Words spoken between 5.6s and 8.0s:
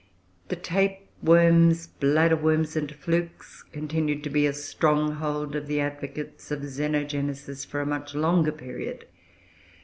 the advocates of Xenogenesis for a